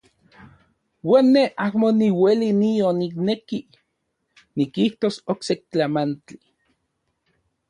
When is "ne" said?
1.33-1.43